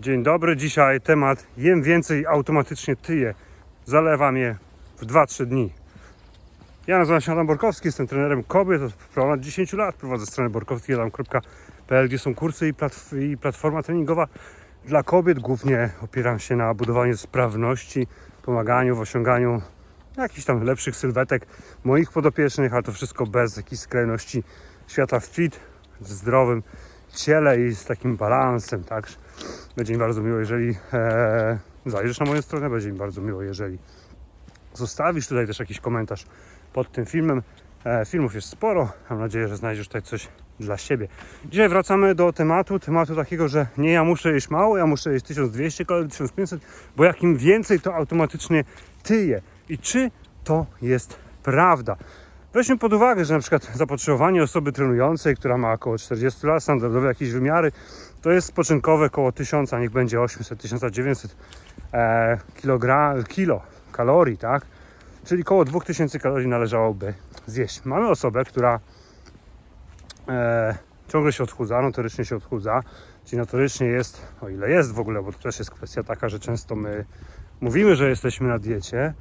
Dzień 0.00 0.22
dobry, 0.22 0.56
dzisiaj 0.56 1.00
temat 1.00 1.46
jem 1.56 1.82
więcej, 1.82 2.26
automatycznie 2.26 2.96
tyję. 2.96 3.34
Zalewam 3.84 4.36
je 4.36 4.56
w 4.98 5.06
2-3 5.06 5.46
dni. 5.46 5.72
Ja 6.86 6.98
nazywam 6.98 7.20
się 7.20 7.32
Adam 7.32 7.46
Borkowski, 7.46 7.88
jestem 7.88 8.06
trenerem 8.06 8.42
kobiet 8.42 8.82
od 8.82 8.92
ponad 8.92 9.40
10 9.40 9.72
lat. 9.72 9.94
Prowadzę 9.94 10.26
stronę 10.26 10.50
borkowskiadam.pl, 10.50 12.08
gdzie 12.08 12.18
są 12.18 12.34
kursy 12.34 12.68
i, 12.68 12.74
platf- 12.74 13.22
i 13.22 13.36
platforma 13.36 13.82
treningowa 13.82 14.28
dla 14.84 15.02
kobiet. 15.02 15.38
Głównie 15.38 15.90
opieram 16.02 16.38
się 16.38 16.56
na 16.56 16.74
budowaniu 16.74 17.16
sprawności, 17.16 18.06
pomaganiu 18.42 18.96
w 18.96 19.00
osiąganiu 19.00 19.62
jakichś 20.16 20.44
tam 20.44 20.62
lepszych 20.62 20.96
sylwetek 20.96 21.46
moich 21.84 22.12
podopiecznych, 22.12 22.74
ale 22.74 22.82
to 22.82 22.92
wszystko 22.92 23.26
bez 23.26 23.56
jakichś 23.56 23.82
skrajności 23.82 24.44
świata 24.88 25.20
fit, 25.20 25.60
w 26.00 26.08
zdrowym 26.08 26.62
ciele 27.14 27.60
i 27.60 27.74
z 27.74 27.84
takim 27.84 28.16
balansem, 28.16 28.84
tak? 28.84 29.08
Będzie 29.76 29.92
mi 29.92 29.98
bardzo 29.98 30.22
miło, 30.22 30.38
jeżeli 30.38 30.74
e, 30.92 31.58
zajrzysz 31.86 32.20
na 32.20 32.26
moją 32.26 32.42
stronę, 32.42 32.70
będzie 32.70 32.92
mi 32.92 32.98
bardzo 32.98 33.20
miło, 33.20 33.42
jeżeli 33.42 33.78
zostawisz 34.74 35.28
tutaj 35.28 35.46
też 35.46 35.58
jakiś 35.58 35.80
komentarz 35.80 36.26
pod 36.72 36.92
tym 36.92 37.06
filmem. 37.06 37.42
E, 37.84 38.04
filmów 38.04 38.34
jest 38.34 38.48
sporo, 38.48 38.92
mam 39.10 39.18
nadzieję, 39.18 39.48
że 39.48 39.56
znajdziesz 39.56 39.86
tutaj 39.86 40.02
coś 40.02 40.28
dla 40.60 40.76
siebie. 40.76 41.08
Dzisiaj 41.44 41.68
wracamy 41.68 42.14
do 42.14 42.32
tematu, 42.32 42.78
tematu 42.78 43.16
takiego, 43.16 43.48
że 43.48 43.66
nie 43.78 43.92
ja 43.92 44.04
muszę 44.04 44.32
jeść 44.32 44.50
mało, 44.50 44.78
ja 44.78 44.86
muszę 44.86 45.12
jeść 45.12 45.24
1200 45.26 45.84
kalorii, 45.84 46.10
1500, 46.10 46.60
bo 46.96 47.04
jak 47.04 47.22
im 47.22 47.36
więcej, 47.36 47.80
to 47.80 47.94
automatycznie 47.94 48.64
tyję. 49.02 49.42
I 49.68 49.78
czy 49.78 50.10
to 50.44 50.66
jest 50.82 51.16
prawda? 51.42 51.96
Weźmy 52.52 52.78
pod 52.78 52.92
uwagę, 52.92 53.24
że 53.24 53.34
na 53.34 53.40
przykład 53.40 53.70
zapotrzebowanie 53.74 54.42
osoby 54.42 54.72
trenującej, 54.72 55.36
która 55.36 55.58
ma 55.58 55.72
około 55.72 55.98
40 55.98 56.46
lat, 56.46 56.62
standardowe 56.62 57.08
jakieś 57.08 57.30
wymiary, 57.30 57.72
to 58.22 58.30
jest 58.30 58.48
spoczynkowe 58.48 59.06
około 59.06 59.32
1000, 59.32 59.72
niech 59.72 59.90
będzie 59.90 60.18
800-1900 60.18 61.28
e, 61.92 62.38
kilo 63.28 63.62
kalorii, 63.92 64.38
tak? 64.38 64.66
Czyli 65.24 65.42
około 65.42 65.64
2000 65.64 66.18
kalorii 66.18 66.48
należałoby 66.48 67.14
zjeść. 67.46 67.84
Mamy 67.84 68.08
osobę, 68.08 68.44
która 68.44 68.80
e, 70.28 70.74
ciągle 71.08 71.32
się 71.32 71.44
odchudza, 71.44 71.82
notorycznie 71.82 72.24
się 72.24 72.36
odchudza, 72.36 72.82
czyli 73.24 73.38
notorycznie 73.38 73.86
jest, 73.86 74.22
o 74.40 74.48
ile 74.48 74.70
jest 74.70 74.92
w 74.92 75.00
ogóle, 75.00 75.22
bo 75.22 75.32
to 75.32 75.38
też 75.38 75.58
jest 75.58 75.70
kwestia 75.70 76.02
taka, 76.02 76.28
że 76.28 76.38
często 76.38 76.76
my 76.76 77.04
mówimy, 77.60 77.96
że 77.96 78.08
jesteśmy 78.08 78.48
na 78.48 78.58
diecie, 78.58 79.14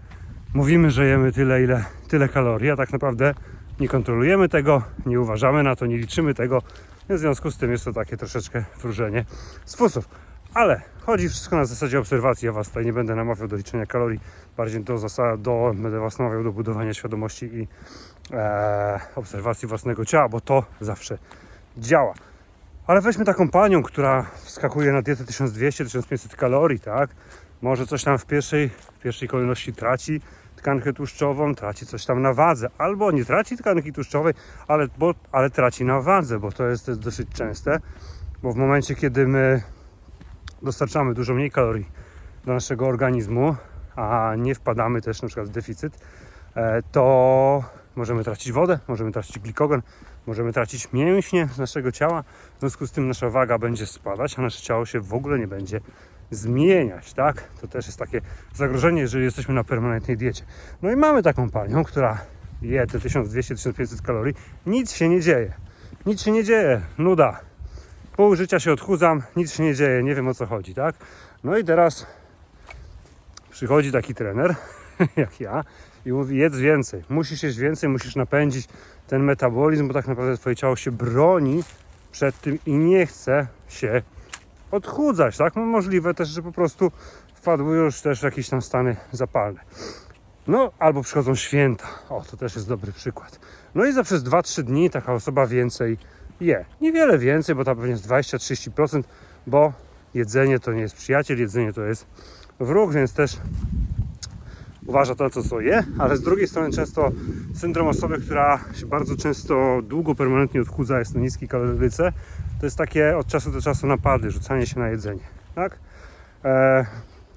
mówimy, 0.53 0.91
że 0.91 1.05
jemy 1.05 1.31
tyle, 1.31 1.63
ile, 1.63 1.85
tyle 2.07 2.29
kalorii, 2.29 2.71
a 2.71 2.75
tak 2.75 2.93
naprawdę 2.93 3.33
nie 3.79 3.87
kontrolujemy 3.87 4.49
tego, 4.49 4.81
nie 5.05 5.19
uważamy 5.19 5.63
na 5.63 5.75
to, 5.75 5.85
nie 5.85 5.97
liczymy 5.97 6.33
tego. 6.33 6.61
W 7.09 7.17
związku 7.17 7.51
z 7.51 7.57
tym 7.57 7.71
jest 7.71 7.85
to 7.85 7.93
takie 7.93 8.17
troszeczkę 8.17 8.63
wróżenie 8.81 9.25
z 9.65 9.75
fusów. 9.75 10.09
Ale 10.53 10.81
chodzi 11.05 11.29
wszystko 11.29 11.55
na 11.55 11.65
zasadzie 11.65 11.99
obserwacji. 11.99 12.45
Ja 12.45 12.51
Was 12.51 12.67
tutaj 12.67 12.85
nie 12.85 12.93
będę 12.93 13.15
namawiał 13.15 13.47
do 13.47 13.55
liczenia 13.55 13.85
kalorii, 13.85 14.19
bardziej 14.57 14.83
do 14.83 14.97
zasad, 14.97 15.41
do, 15.41 15.71
będę 15.75 15.99
Was 15.99 16.19
namawiał 16.19 16.43
do 16.43 16.51
budowania 16.51 16.93
świadomości 16.93 17.45
i 17.45 17.67
e, 18.33 18.99
obserwacji 19.15 19.67
własnego 19.67 20.05
ciała, 20.05 20.29
bo 20.29 20.41
to 20.41 20.63
zawsze 20.81 21.17
działa. 21.77 22.13
Ale 22.87 23.01
weźmy 23.01 23.25
taką 23.25 23.49
panią, 23.49 23.83
która 23.83 24.25
wskakuje 24.43 24.91
na 24.91 25.01
dietę 25.01 25.23
1200-1500 25.23 26.35
kalorii, 26.35 26.79
tak? 26.79 27.09
Może 27.61 27.87
coś 27.87 28.03
tam 28.03 28.17
w 28.17 28.25
pierwszej, 28.25 28.69
w 28.69 28.99
pierwszej 29.03 29.27
kolejności 29.27 29.73
traci 29.73 30.21
tkankę 30.59 30.93
tłuszczową, 30.93 31.55
traci 31.55 31.85
coś 31.85 32.05
tam 32.05 32.21
na 32.21 32.33
wadze, 32.33 32.69
albo 32.77 33.11
nie 33.11 33.25
traci 33.25 33.57
tkanki 33.57 33.93
tłuszczowej, 33.93 34.33
ale, 34.67 34.87
bo, 34.97 35.13
ale 35.31 35.49
traci 35.49 35.85
na 35.85 36.01
wadze, 36.01 36.39
bo 36.39 36.51
to 36.51 36.67
jest, 36.67 36.85
to 36.85 36.91
jest 36.91 37.01
dosyć 37.01 37.29
częste, 37.29 37.79
bo 38.43 38.51
w 38.51 38.55
momencie, 38.55 38.95
kiedy 38.95 39.27
my 39.27 39.61
dostarczamy 40.61 41.13
dużo 41.13 41.33
mniej 41.33 41.51
kalorii 41.51 41.85
do 42.45 42.53
naszego 42.53 42.87
organizmu, 42.87 43.55
a 43.95 44.33
nie 44.37 44.55
wpadamy 44.55 45.01
też 45.01 45.21
na 45.21 45.27
przykład 45.27 45.47
w 45.47 45.51
deficyt, 45.51 45.99
e, 46.55 46.83
to 46.91 47.63
możemy 47.95 48.23
tracić 48.23 48.51
wodę, 48.51 48.79
możemy 48.87 49.11
tracić 49.11 49.39
glikogen, 49.39 49.81
możemy 50.27 50.53
tracić 50.53 50.93
mięśnie 50.93 51.47
z 51.53 51.57
naszego 51.57 51.91
ciała, 51.91 52.23
w 52.57 52.59
związku 52.59 52.87
z 52.87 52.91
tym 52.91 53.07
nasza 53.07 53.29
waga 53.29 53.57
będzie 53.57 53.85
spadać, 53.85 54.39
a 54.39 54.41
nasze 54.41 54.61
ciało 54.61 54.85
się 54.85 54.99
w 54.99 55.13
ogóle 55.13 55.39
nie 55.39 55.47
będzie 55.47 55.81
zmieniać, 56.31 57.13
tak? 57.13 57.43
To 57.61 57.67
też 57.67 57.85
jest 57.85 57.99
takie 57.99 58.21
zagrożenie, 58.53 59.01
jeżeli 59.01 59.23
jesteśmy 59.23 59.53
na 59.53 59.63
permanentnej 59.63 60.17
diecie. 60.17 60.43
No 60.81 60.91
i 60.91 60.95
mamy 60.95 61.23
taką 61.23 61.49
panią, 61.49 61.83
która 61.83 62.17
je 62.61 62.87
te 62.87 62.99
1200-1500 62.99 64.01
kalorii, 64.01 64.35
nic 64.65 64.93
się 64.93 65.09
nie 65.09 65.21
dzieje. 65.21 65.53
Nic 66.05 66.21
się 66.21 66.31
nie 66.31 66.43
dzieje, 66.43 66.81
nuda. 66.97 67.39
Pół 68.15 68.35
życia 68.35 68.59
się 68.59 68.71
odchudzam, 68.71 69.21
nic 69.35 69.53
się 69.53 69.63
nie 69.63 69.75
dzieje, 69.75 70.03
nie 70.03 70.15
wiem 70.15 70.27
o 70.27 70.33
co 70.33 70.45
chodzi, 70.45 70.73
tak? 70.73 70.95
No 71.43 71.57
i 71.57 71.63
teraz 71.63 72.05
przychodzi 73.51 73.91
taki 73.91 74.15
trener, 74.15 74.55
jak 75.15 75.39
ja, 75.39 75.63
i 76.05 76.11
mówi: 76.11 76.37
jedz 76.37 76.57
więcej, 76.57 77.03
musisz 77.09 77.43
jeść 77.43 77.57
więcej, 77.57 77.89
musisz 77.89 78.15
napędzić 78.15 78.67
ten 79.07 79.23
metabolizm, 79.23 79.87
bo 79.87 79.93
tak 79.93 80.07
naprawdę 80.07 80.37
twoje 80.37 80.55
ciało 80.55 80.75
się 80.75 80.91
broni 80.91 81.63
przed 82.11 82.41
tym 82.41 82.59
i 82.65 82.71
nie 82.71 83.05
chce 83.05 83.47
się 83.69 84.01
odchudzać, 84.71 85.37
tak? 85.37 85.55
No 85.55 85.65
możliwe 85.65 86.13
też, 86.13 86.29
że 86.29 86.41
po 86.41 86.51
prostu 86.51 86.91
wpadły 87.33 87.77
już 87.77 88.01
też 88.01 88.23
jakieś 88.23 88.49
tam 88.49 88.61
stany 88.61 88.95
zapalne. 89.11 89.59
No, 90.47 90.71
albo 90.79 91.01
przychodzą 91.03 91.35
święta. 91.35 91.87
O, 92.09 92.21
to 92.31 92.37
też 92.37 92.55
jest 92.55 92.67
dobry 92.67 92.91
przykład. 92.91 93.39
No 93.75 93.85
i 93.85 93.93
za 93.93 94.03
przez 94.03 94.23
2-3 94.23 94.63
dni 94.63 94.89
taka 94.89 95.13
osoba 95.13 95.47
więcej 95.47 95.97
je. 96.41 96.65
Niewiele 96.81 97.17
więcej, 97.17 97.55
bo 97.55 97.63
tam 97.63 97.75
pewnie 97.75 97.91
jest 97.91 98.07
20-30%, 98.07 99.03
bo 99.47 99.73
jedzenie 100.13 100.59
to 100.59 100.73
nie 100.73 100.81
jest 100.81 100.95
przyjaciel, 100.95 101.39
jedzenie 101.39 101.73
to 101.73 101.81
jest 101.81 102.07
wróg, 102.59 102.93
więc 102.93 103.13
też 103.13 103.37
uważa 104.85 105.15
to, 105.15 105.29
co, 105.29 105.43
co 105.43 105.59
je, 105.59 105.83
ale 105.97 106.17
z 106.17 106.21
drugiej 106.21 106.47
strony 106.47 106.71
często 106.71 107.11
syndrom 107.55 107.87
osoby, 107.87 108.21
która 108.21 108.59
się 108.73 108.85
bardzo 108.85 109.17
często 109.17 109.81
długo, 109.83 110.15
permanentnie 110.15 110.61
odchudza, 110.61 110.99
jest 110.99 111.15
na 111.15 111.21
niskiej 111.21 111.47
kaloryce, 111.47 112.13
to 112.59 112.65
jest 112.65 112.77
takie 112.77 113.17
od 113.17 113.27
czasu 113.27 113.51
do 113.51 113.61
czasu 113.61 113.87
napady, 113.87 114.31
rzucanie 114.31 114.67
się 114.67 114.79
na 114.79 114.89
jedzenie, 114.89 115.23
tak? 115.55 115.79
E, 116.45 116.85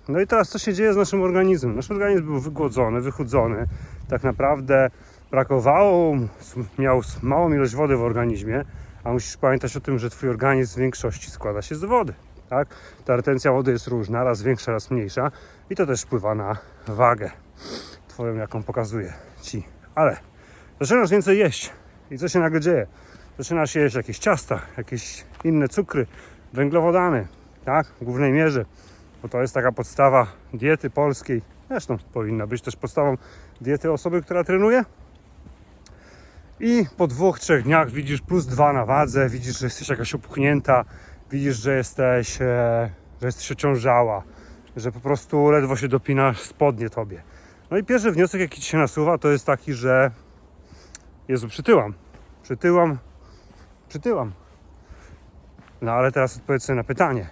no 0.09 0.21
i 0.21 0.27
teraz 0.27 0.49
co 0.49 0.59
się 0.59 0.75
dzieje 0.75 0.93
z 0.93 0.97
naszym 0.97 1.23
organizmem? 1.23 1.77
Nasz 1.77 1.91
organizm 1.91 2.25
był 2.25 2.41
wygłodzony, 2.41 3.01
wychudzony, 3.01 3.67
tak 4.09 4.23
naprawdę 4.23 4.91
brakowało, 5.31 6.17
miał 6.79 7.01
małą 7.23 7.53
ilość 7.53 7.75
wody 7.75 7.97
w 7.97 8.03
organizmie, 8.03 8.65
a 9.05 9.13
musisz 9.13 9.37
pamiętać 9.37 9.77
o 9.77 9.81
tym, 9.81 9.99
że 9.99 10.11
Twój 10.11 10.29
organizm 10.29 10.75
w 10.75 10.79
większości 10.79 11.31
składa 11.31 11.63
się 11.63 11.75
z 11.75 11.85
wody. 11.85 12.15
Tak? 12.49 12.69
Ta 13.05 13.17
retencja 13.17 13.53
wody 13.53 13.73
jest 13.73 13.87
różna, 13.87 14.25
raz 14.25 14.43
większa, 14.43 14.73
raz 14.73 14.91
mniejsza 14.91 15.31
i 15.71 15.77
to 15.77 15.87
też 15.87 16.03
wpływa 16.03 16.35
na 16.35 16.57
wagę 16.87 17.31
Twoją, 18.09 18.35
jaką 18.35 18.63
pokazuje 18.63 19.13
Ci. 19.43 19.65
Ale 19.95 20.17
zaczynasz 20.81 21.11
więcej 21.11 21.39
jeść 21.39 21.73
i 22.11 22.19
co 22.19 22.29
się 22.29 22.39
nagle 22.39 22.61
dzieje? 22.61 22.87
Zaczynasz 23.39 23.75
jeść 23.75 23.95
jakieś 23.95 24.19
ciasta, 24.19 24.61
jakieś 24.77 25.25
inne 25.45 25.69
cukry, 25.69 26.07
węglowodany, 26.53 27.27
tak? 27.65 27.87
W 27.87 28.05
głównej 28.05 28.33
mierze, 28.33 28.65
bo 29.23 29.29
to 29.29 29.41
jest 29.41 29.55
taka 29.55 29.73
podstawa 29.73 30.27
diety 30.55 30.91
polskiej. 30.91 31.43
Zresztą 31.69 31.99
powinna 32.13 32.47
być 32.47 32.63
też 32.63 32.77
podstawą 32.77 33.17
diety 33.61 33.93
osoby, 33.93 34.23
która 34.23 34.45
trenuje. 34.45 34.85
I 36.61 36.87
po 36.97 37.07
dwóch, 37.07 37.41
trzech 37.41 37.63
dniach 37.63 37.91
widzisz 37.91 38.21
plus 38.21 38.47
dwa 38.47 38.73
na 38.73 38.87
wadze, 38.87 39.29
widzisz, 39.29 39.59
że 39.59 39.67
jesteś 39.67 39.89
jakaś 39.89 40.15
opuchnięta, 40.15 40.85
widzisz, 41.31 41.57
że 41.57 41.77
jesteś, 41.77 42.43
e, 42.43 42.91
że 43.21 43.27
jesteś 43.27 43.53
ociążała, 43.53 44.23
że 44.77 44.93
po 44.93 45.01
prostu 45.01 45.51
ledwo 45.51 45.77
się 45.77 45.89
dopinasz 45.89 46.41
spodnie 46.41 46.91
tobie. 46.91 47.23
No 47.71 47.79
i 47.79 47.85
pierwszy 47.85 48.13
wniosek, 48.13 48.41
jaki 48.41 48.61
ci 48.61 48.69
się 48.69 48.79
nasuwa, 48.79 49.19
to 49.19 49.29
jest 49.29 49.47
taki, 49.47 49.73
że 49.73 50.11
Jezu, 51.29 51.49
przytyłam, 51.49 51.95
przytyłam, 52.43 52.99
przytyłam. 53.93 54.33
No 55.83 55.93
ale 55.93 56.13
teraz 56.13 56.37
odpowiedz 56.37 56.65
sobie 56.65 56.77
na 56.77 56.85
pytanie. 56.85 57.27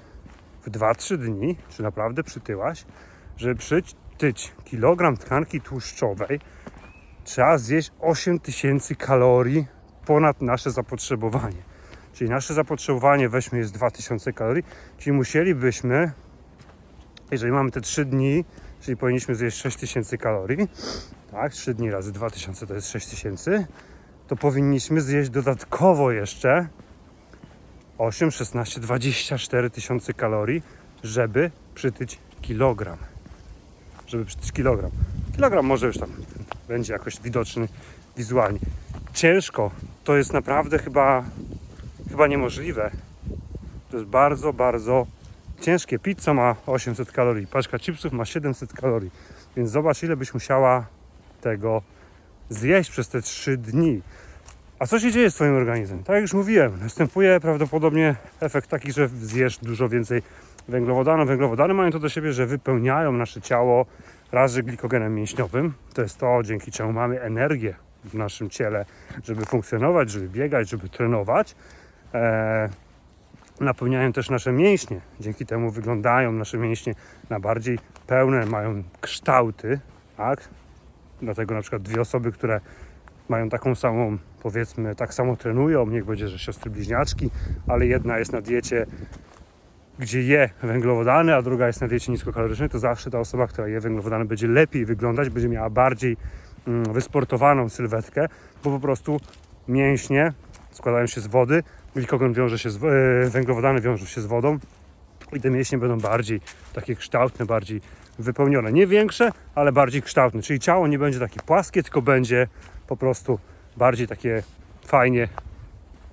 W 0.62 0.70
2-3 0.70 1.16
dni, 1.16 1.56
czy 1.68 1.82
naprawdę 1.82 2.22
przytyłaś, 2.22 2.84
żeby 3.36 3.54
przytyć 3.54 4.52
kilogram 4.64 5.16
tkanki 5.16 5.60
tłuszczowej, 5.60 6.40
trzeba 7.24 7.58
zjeść 7.58 7.92
8000 8.00 8.94
kalorii 8.94 9.66
ponad 10.06 10.42
nasze 10.42 10.70
zapotrzebowanie. 10.70 11.62
Czyli 12.12 12.30
nasze 12.30 12.54
zapotrzebowanie 12.54 13.28
weźmy 13.28 13.58
jest 13.58 13.74
2000 13.74 14.32
kalorii, 14.32 14.64
czyli 14.98 15.16
musielibyśmy, 15.16 16.12
jeżeli 17.30 17.52
mamy 17.52 17.70
te 17.70 17.80
3 17.80 18.04
dni, 18.04 18.44
czyli 18.80 18.96
powinniśmy 18.96 19.34
zjeść 19.34 19.56
6000 19.56 20.18
kalorii, 20.18 20.68
tak, 21.30 21.52
3 21.52 21.74
dni 21.74 21.90
razy 21.90 22.12
2000 22.12 22.66
to 22.66 22.74
jest 22.74 22.88
6000, 22.88 23.66
to 24.30 24.36
powinniśmy 24.36 25.00
zjeść 25.00 25.30
dodatkowo 25.30 26.12
jeszcze 26.12 26.66
8, 27.98 28.30
16, 28.30 28.80
24 28.80 29.70
tysiące 29.70 30.14
kalorii, 30.14 30.62
żeby 31.04 31.50
przytyć 31.74 32.18
kilogram. 32.42 32.96
Żeby 34.06 34.24
przytyć 34.24 34.52
kilogram. 34.52 34.90
Kilogram 35.34 35.66
może 35.66 35.86
już 35.86 35.98
tam 35.98 36.10
będzie 36.68 36.92
jakoś 36.92 37.20
widoczny 37.20 37.68
wizualnie. 38.16 38.58
Ciężko. 39.14 39.70
To 40.04 40.16
jest 40.16 40.32
naprawdę 40.32 40.78
chyba, 40.78 41.24
chyba 42.10 42.26
niemożliwe. 42.26 42.90
To 43.90 43.96
jest 43.96 44.08
bardzo, 44.08 44.52
bardzo 44.52 45.06
ciężkie 45.60 45.98
pizza 45.98 46.34
ma 46.34 46.56
800 46.66 47.12
kalorii, 47.12 47.46
paczka 47.46 47.78
chipsów 47.78 48.12
ma 48.12 48.24
700 48.24 48.72
kalorii. 48.72 49.10
Więc 49.56 49.70
zobacz, 49.70 50.02
ile 50.02 50.16
byś 50.16 50.34
musiała 50.34 50.86
tego 51.40 51.82
zjeść 52.50 52.90
przez 52.90 53.08
te 53.08 53.22
3 53.22 53.56
dni. 53.56 54.02
A 54.78 54.86
co 54.86 55.00
się 55.00 55.12
dzieje 55.12 55.30
z 55.30 55.34
Twoim 55.34 55.54
organizmem? 55.54 56.04
Tak 56.04 56.14
jak 56.14 56.22
już 56.22 56.34
mówiłem, 56.34 56.72
następuje 56.82 57.40
prawdopodobnie 57.40 58.16
efekt 58.40 58.70
taki, 58.70 58.92
że 58.92 59.08
zjesz 59.08 59.58
dużo 59.58 59.88
więcej 59.88 60.22
węglowodanów. 60.68 61.28
Węglowodany 61.28 61.74
mają 61.74 61.90
to 61.90 61.98
do 61.98 62.08
siebie, 62.08 62.32
że 62.32 62.46
wypełniają 62.46 63.12
nasze 63.12 63.40
ciało 63.40 63.86
raz, 64.32 64.52
że 64.52 64.62
glikogenem 64.62 65.14
mięśniowym. 65.14 65.72
To 65.94 66.02
jest 66.02 66.18
to, 66.18 66.42
dzięki 66.42 66.72
czemu 66.72 66.92
mamy 66.92 67.20
energię 67.20 67.74
w 68.04 68.14
naszym 68.14 68.50
ciele, 68.50 68.84
żeby 69.24 69.44
funkcjonować, 69.44 70.10
żeby 70.10 70.28
biegać, 70.28 70.70
żeby 70.70 70.88
trenować. 70.88 71.54
Eee, 72.12 72.68
napełniają 73.60 74.12
też 74.12 74.30
nasze 74.30 74.52
mięśnie. 74.52 75.00
Dzięki 75.20 75.46
temu 75.46 75.70
wyglądają 75.70 76.32
nasze 76.32 76.58
mięśnie 76.58 76.94
na 77.30 77.40
bardziej 77.40 77.78
pełne, 78.06 78.46
mają 78.46 78.82
kształty, 79.00 79.80
tak? 80.16 80.48
Dlatego 81.22 81.54
na 81.54 81.60
przykład 81.60 81.82
dwie 81.82 82.00
osoby, 82.00 82.32
które 82.32 82.60
mają 83.28 83.48
taką 83.48 83.74
samą, 83.74 84.18
powiedzmy, 84.42 84.94
tak 84.94 85.14
samo 85.14 85.36
trenują, 85.36 85.86
niech 85.86 86.04
będzie, 86.04 86.28
że 86.28 86.38
siostry 86.38 86.70
bliźniaczki, 86.70 87.30
ale 87.66 87.86
jedna 87.86 88.18
jest 88.18 88.32
na 88.32 88.40
diecie, 88.40 88.86
gdzie 89.98 90.22
je 90.22 90.50
węglowodany, 90.62 91.34
a 91.34 91.42
druga 91.42 91.66
jest 91.66 91.80
na 91.80 91.88
diecie 91.88 92.12
niskokalorycznej, 92.12 92.68
to 92.68 92.78
zawsze 92.78 93.10
ta 93.10 93.18
osoba, 93.18 93.46
która 93.46 93.68
je 93.68 93.80
węglowodany, 93.80 94.24
będzie 94.24 94.48
lepiej 94.48 94.84
wyglądać, 94.86 95.30
będzie 95.30 95.48
miała 95.48 95.70
bardziej 95.70 96.16
mm, 96.66 96.92
wysportowaną 96.92 97.68
sylwetkę, 97.68 98.26
bo 98.64 98.70
po 98.70 98.80
prostu 98.80 99.20
mięśnie 99.68 100.32
składają 100.70 101.06
się 101.06 101.20
z 101.20 101.26
wody, 101.26 101.62
glikogen 101.94 102.32
wiąże 102.32 102.58
się 102.58 102.70
z, 102.70 102.76
e, 102.76 103.30
węglowodany 103.30 103.80
wiążą 103.80 104.06
się 104.06 104.20
z 104.20 104.26
wodą 104.26 104.58
i 105.32 105.40
te 105.40 105.50
mięśnie 105.50 105.78
będą 105.78 105.98
bardziej 105.98 106.40
takie 106.72 106.96
kształtne, 106.96 107.46
bardziej 107.46 107.80
wypełnione. 108.22 108.72
Nie 108.72 108.86
większe, 108.86 109.32
ale 109.54 109.72
bardziej 109.72 110.02
kształtne. 110.02 110.42
Czyli 110.42 110.60
ciało 110.60 110.88
nie 110.88 110.98
będzie 110.98 111.18
takie 111.18 111.40
płaskie, 111.40 111.82
tylko 111.82 112.02
będzie 112.02 112.48
po 112.86 112.96
prostu 112.96 113.38
bardziej 113.76 114.06
takie 114.06 114.42
fajnie 114.86 115.28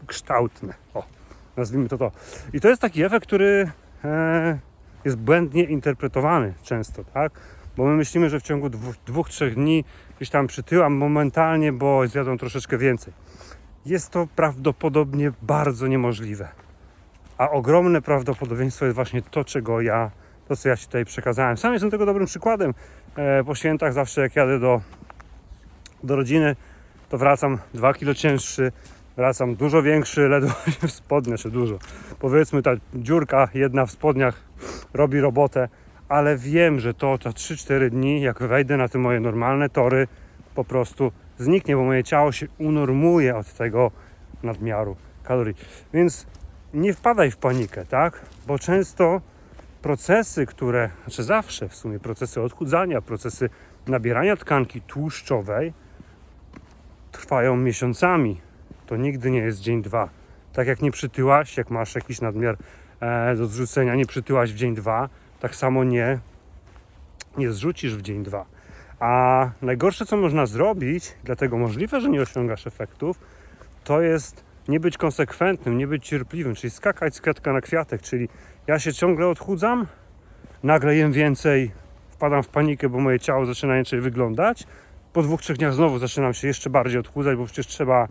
kształtne. 0.07 0.73
O, 0.93 1.03
nazwijmy 1.57 1.89
to 1.89 1.97
to. 1.97 2.11
I 2.53 2.61
to 2.61 2.69
jest 2.69 2.81
taki 2.81 3.03
efekt, 3.03 3.25
który 3.25 3.71
e, 4.03 4.59
jest 5.05 5.17
błędnie 5.17 5.63
interpretowany 5.63 6.53
często, 6.63 7.03
tak? 7.03 7.31
Bo 7.77 7.85
my 7.85 7.95
myślimy, 7.95 8.29
że 8.29 8.39
w 8.39 8.43
ciągu 8.43 8.69
dwóch, 8.69 8.95
dwóch 9.05 9.29
trzech 9.29 9.55
dni 9.55 9.83
gdzieś 10.17 10.29
tam 10.29 10.47
przytyłam 10.47 10.93
momentalnie, 10.93 11.73
bo 11.73 12.07
zjadą 12.07 12.37
troszeczkę 12.37 12.77
więcej. 12.77 13.13
Jest 13.85 14.09
to 14.09 14.27
prawdopodobnie 14.35 15.31
bardzo 15.41 15.87
niemożliwe. 15.87 16.47
A 17.37 17.49
ogromne 17.49 18.01
prawdopodobieństwo 18.01 18.85
jest 18.85 18.95
właśnie 18.95 19.21
to, 19.21 19.43
czego 19.43 19.81
ja, 19.81 20.11
to 20.47 20.55
co 20.55 20.69
ja 20.69 20.77
Ci 20.77 20.85
tutaj 20.85 21.05
przekazałem. 21.05 21.57
Sam 21.57 21.73
jestem 21.73 21.91
tego 21.91 22.05
dobrym 22.05 22.27
przykładem. 22.27 22.73
E, 23.15 23.43
po 23.43 23.55
świętach 23.55 23.93
zawsze 23.93 24.21
jak 24.21 24.35
jadę 24.35 24.59
do, 24.59 24.81
do 26.03 26.15
rodziny, 26.15 26.55
to 27.09 27.17
wracam 27.17 27.57
2 27.73 27.93
kilo 27.93 28.13
cięższy, 28.13 28.71
wracam 29.15 29.55
dużo 29.55 29.81
większy, 29.81 30.27
ledwo 30.29 30.71
się 30.71 30.87
w 30.87 30.91
spodnie, 30.91 31.37
czy 31.37 31.51
dużo. 31.51 31.77
Powiedzmy 32.19 32.61
ta 32.61 32.71
dziurka 32.93 33.47
jedna 33.53 33.85
w 33.85 33.91
spodniach 33.91 34.41
robi 34.93 35.19
robotę, 35.19 35.69
ale 36.09 36.37
wiem, 36.37 36.79
że 36.79 36.93
to 36.93 37.17
za 37.23 37.29
3-4 37.29 37.89
dni, 37.89 38.21
jak 38.21 38.43
wejdę 38.43 38.77
na 38.77 38.87
te 38.87 38.97
moje 38.97 39.19
normalne 39.19 39.69
tory, 39.69 40.07
po 40.55 40.63
prostu 40.63 41.11
zniknie, 41.37 41.75
bo 41.75 41.83
moje 41.83 42.03
ciało 42.03 42.31
się 42.31 42.47
unormuje 42.57 43.35
od 43.35 43.53
tego 43.53 43.91
nadmiaru 44.43 44.95
kalorii. 45.23 45.55
Więc 45.93 46.27
nie 46.73 46.93
wpadaj 46.93 47.31
w 47.31 47.37
panikę, 47.37 47.85
tak? 47.85 48.21
Bo 48.47 48.59
często 48.59 49.21
procesy, 49.81 50.45
które, 50.45 50.89
znaczy 51.03 51.23
zawsze 51.23 51.69
w 51.69 51.75
sumie 51.75 51.99
procesy 51.99 52.41
odchudzania, 52.41 53.01
procesy 53.01 53.49
nabierania 53.87 54.35
tkanki 54.35 54.81
tłuszczowej 54.81 55.73
trwają 57.11 57.57
miesiącami. 57.57 58.41
To 58.85 58.97
nigdy 58.97 59.31
nie 59.31 59.39
jest 59.39 59.59
dzień, 59.59 59.81
dwa. 59.81 60.09
Tak 60.53 60.67
jak 60.67 60.81
nie 60.81 60.91
przytyłaś, 60.91 61.57
jak 61.57 61.69
masz 61.69 61.95
jakiś 61.95 62.21
nadmiar 62.21 62.57
e, 62.99 63.35
do 63.35 63.45
zrzucenia, 63.45 63.95
nie 63.95 64.05
przytyłaś 64.05 64.53
w 64.53 64.55
dzień, 64.55 64.75
dwa, 64.75 65.09
tak 65.39 65.55
samo 65.55 65.83
nie, 65.83 66.19
nie 67.37 67.51
zrzucisz 67.51 67.95
w 67.95 68.01
dzień, 68.01 68.23
dwa. 68.23 68.45
A 68.99 69.49
najgorsze, 69.61 70.05
co 70.05 70.17
można 70.17 70.45
zrobić, 70.45 71.13
dlatego 71.23 71.57
możliwe, 71.57 72.01
że 72.01 72.09
nie 72.09 72.21
osiągasz 72.21 72.67
efektów, 72.67 73.19
to 73.83 74.01
jest 74.01 74.46
nie 74.67 74.79
być 74.79 74.97
konsekwentnym, 74.97 75.77
nie 75.77 75.87
być 75.87 76.07
cierpliwym, 76.07 76.55
czyli 76.55 76.71
skakać 76.71 77.15
z 77.15 77.21
kwiatka 77.21 77.53
na 77.53 77.61
kwiatek, 77.61 78.01
czyli 78.01 78.29
ja 78.67 78.79
się 78.79 78.93
ciągle 78.93 79.27
odchudzam, 79.27 79.87
nagle 80.63 80.95
jem 80.95 81.11
więcej, 81.11 81.71
wpadam 82.09 82.43
w 82.43 82.47
panikę, 82.47 82.89
bo 82.89 82.99
moje 82.99 83.19
ciało 83.19 83.45
zaczyna 83.45 83.75
inaczej 83.75 84.01
wyglądać, 84.01 84.67
po 85.13 85.23
dwóch, 85.23 85.41
trzech 85.41 85.57
dniach 85.57 85.73
znowu 85.73 85.99
zaczynam 85.99 86.33
się 86.33 86.47
jeszcze 86.47 86.69
bardziej 86.69 86.99
odchudzać, 86.99 87.37
bo 87.37 87.45
przecież 87.45 87.67
trzeba 87.67 88.07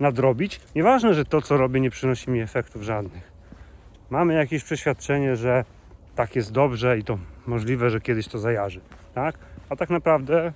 nadrobić. 0.00 0.60
Nieważne, 0.74 1.14
że 1.14 1.24
to, 1.24 1.42
co 1.42 1.56
robię, 1.56 1.80
nie 1.80 1.90
przynosi 1.90 2.30
mi 2.30 2.40
efektów 2.40 2.82
żadnych. 2.82 3.32
Mamy 4.10 4.34
jakieś 4.34 4.64
przeświadczenie, 4.64 5.36
że 5.36 5.64
tak 6.14 6.36
jest 6.36 6.52
dobrze 6.52 6.98
i 6.98 7.04
to 7.04 7.18
możliwe, 7.46 7.90
że 7.90 8.00
kiedyś 8.00 8.28
to 8.28 8.38
zajarzy, 8.38 8.80
tak? 9.14 9.38
A 9.68 9.76
tak 9.76 9.90
naprawdę, 9.90 10.52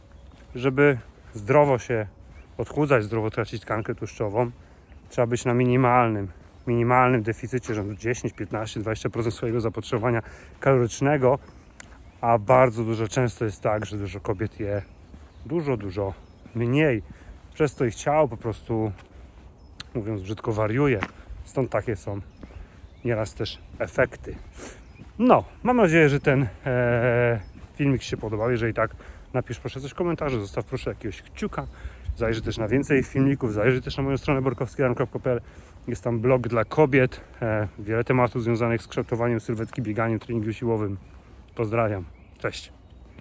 żeby 0.55 0.99
zdrowo 1.35 1.79
się 1.79 2.07
odchudzać, 2.59 3.05
zdrowo 3.05 3.31
tracić 3.31 3.63
tkankę 3.63 3.95
tłuszczową, 3.95 4.51
trzeba 5.09 5.27
być 5.27 5.45
na 5.45 5.55
minimalnym, 5.55 6.29
minimalnym 6.67 7.23
deficycie 7.23 7.75
rzędu 7.75 7.95
10, 7.95 8.33
15, 8.33 8.81
20% 8.81 9.31
swojego 9.31 9.61
zapotrzebowania 9.61 10.23
kalorycznego, 10.61 11.39
a 12.21 12.39
bardzo 12.39 12.85
dużo 12.85 13.09
często 13.09 13.45
jest 13.45 13.63
tak, 13.63 13.87
że 13.87 13.97
dużo 13.97 14.21
kobiet 14.21 14.61
je 14.61 14.83
dużo, 15.47 15.77
dużo 15.77 16.15
mniej. 16.55 17.03
Przez 17.55 17.75
to 17.75 17.85
ich 17.85 17.95
ciało 17.95 18.29
po 18.29 18.37
prostu, 18.37 18.93
mówiąc 19.95 20.23
brzydko, 20.23 20.53
wariuje. 20.53 21.01
Stąd 21.45 21.71
takie 21.71 21.97
są 21.97 22.21
nieraz 23.05 23.35
też 23.35 23.59
efekty. 23.79 24.37
No, 25.19 25.45
mam 25.63 25.77
nadzieję, 25.77 26.09
że 26.09 26.21
ten 26.21 26.47
e, 26.67 27.41
filmik 27.77 28.03
się 28.03 28.17
podobał. 28.17 28.51
Jeżeli 28.51 28.75
tak, 28.75 28.91
napisz 29.35 29.59
proszę 29.59 29.81
coś 29.81 29.91
w 29.91 29.95
komentarzu, 29.95 30.41
zostaw 30.41 30.65
proszę 30.65 30.91
jakiegoś 30.91 31.23
kciuka. 31.23 31.67
Zajrzyj 32.17 32.43
też 32.43 32.59
na 32.59 32.69
więcej 32.69 33.03
filmików, 33.03 33.53
zajrzyj 33.53 33.83
też 33.83 33.97
na 33.97 34.03
moją 34.03 34.17
stronę 34.17 34.43
borkowskiran.pl. 34.43 35.41
Jest 35.89 36.05
tam 36.05 36.21
blog 36.21 36.49
dla 36.49 36.65
kobiet, 36.65 37.21
e, 37.43 37.69
wiele 37.79 38.05
tematów 38.05 38.43
związanych 38.43 38.83
z 38.83 38.89
kształtowaniem 38.89 39.41
sylwetki, 39.41 39.83
bieganiem, 39.83 40.19
treningiem 40.19 40.53
siłowym. 40.53 40.97
Pozdrawiam, 41.55 42.05
cześć. 42.39 42.73